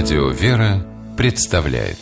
[0.00, 1.98] Радио «Вера» представляет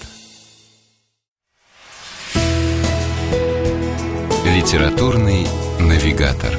[4.44, 5.46] Литературный
[5.80, 6.50] навигатор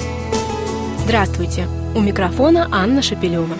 [0.97, 1.67] Здравствуйте!
[1.95, 3.53] У микрофона Анна Шапилева.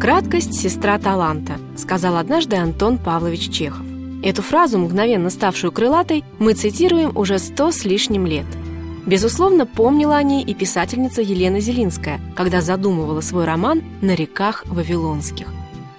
[0.00, 3.84] «Краткость– сестра таланта»,– сказал однажды Антон Павлович Чехов.
[4.22, 8.46] Эту фразу, мгновенно ставшую крылатой, мы цитируем уже сто с лишним лет–
[9.06, 15.48] Безусловно, помнила о ней и писательница Елена Зелинская, когда задумывала свой роман «На реках Вавилонских».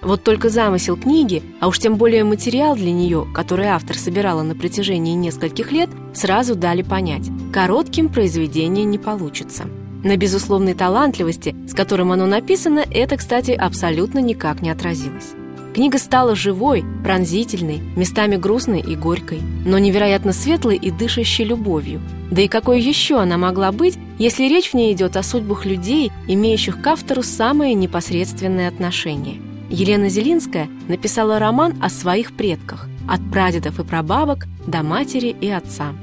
[0.02, 4.54] Вот только замысел книги, а уж тем более материал для нее, который автор собирала на
[4.54, 9.66] протяжении нескольких лет, сразу дали понять– коротким произведение не получится.
[10.04, 15.34] На безусловной талантливости, с которым оно написано, это, кстати, абсолютно никак не отразилось.
[15.74, 22.00] Книга стала живой, пронзительной, местами грустной и горькой, но невероятно светлой и дышащей любовью.
[22.30, 26.12] Да и какой еще она могла быть, если речь в ней идет о судьбах людей,
[26.28, 29.42] имеющих к автору самое непосредственное отношение.
[29.72, 35.94] Елена Зелинская написала роман о своих предках, от прадедов и прабабок до матери и отца.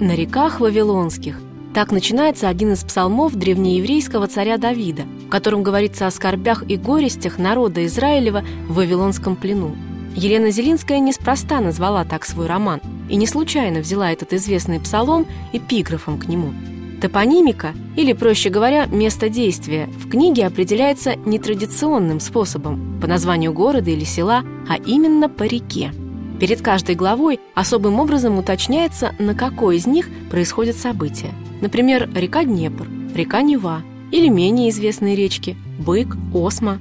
[0.00, 1.38] На реках Вавилонских
[1.78, 7.38] так начинается один из псалмов древнееврейского царя Давида, в котором говорится о скорбях и горестях
[7.38, 9.76] народа Израилева в Вавилонском плену.
[10.16, 16.18] Елена Зелинская неспроста назвала так свой роман и не случайно взяла этот известный псалом эпиграфом
[16.18, 16.52] к нему.
[17.00, 24.02] Топонимика, или, проще говоря, место действия, в книге определяется нетрадиционным способом, по названию города или
[24.02, 25.92] села, а именно по реке.
[26.40, 32.86] Перед каждой главой особым образом уточняется, на какой из них происходят события– Например, река Днепр,
[33.14, 36.78] река Нева или менее известные речки Бык, Осма.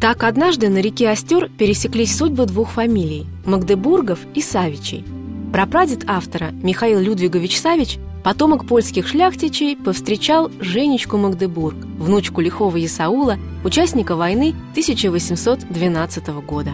[0.00, 5.04] Так однажды на реке Остер пересеклись судьбы двух фамилий– Магдебургов и Савичей.
[5.52, 14.16] Прапрадед автора Михаил Людвигович Савич, потомок польских шляхтичей, повстречал Женечку Магдебург, внучку лихого Исаула, участника
[14.16, 16.70] войны 1812 года.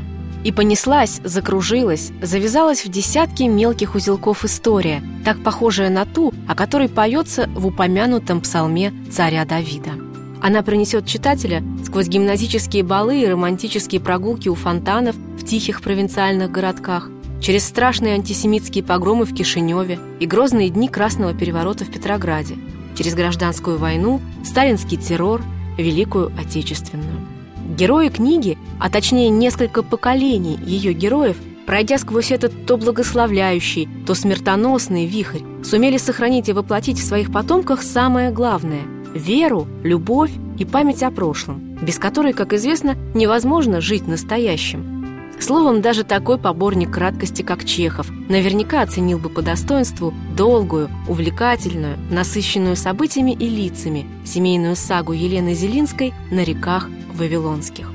[0.47, 6.89] И понеслась, закружилась, завязалась в десятки мелких узелков история, так похожая на ту, о которой
[6.89, 9.90] поется в упомянутом псалме царя Давида.
[10.40, 17.11] Она принесет читателя сквозь гимназические балы и романтические прогулки у фонтанов в тихих провинциальных городках,
[17.42, 22.55] через страшные антисемитские погромы в Кишиневе и грозные дни Красного переворота в Петрограде,
[22.96, 25.42] через гражданскую войну, сталинский террор,
[25.77, 27.36] Великую Отечественную.
[27.69, 35.07] Герои книги, а точнее несколько поколений ее героев, пройдя сквозь этот то благословляющий, то смертоносный
[35.07, 38.83] вихрь, сумели сохранить и воплотить в своих потомках самое главное–
[39.15, 44.95] веру, любовь и память о прошлом, без которой, как известно, невозможно жить настоящим.
[45.39, 52.74] Словом, даже такой поборник краткости, как Чехов, наверняка оценил бы по достоинству долгую, увлекательную, насыщенную
[52.74, 57.91] событиями и лицами семейную сагу Елены Зелинской на реках Вавилонских.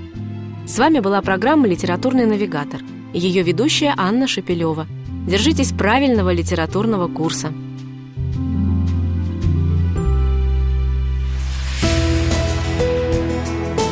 [0.66, 2.82] С вами была программа «Литературный навигатор»
[3.12, 4.88] и ее ведущая Анна Шепелева.
[5.28, 7.52] Держитесь правильного литературного курса.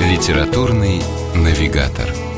[0.01, 1.01] Литературный
[1.35, 2.28] навигатор.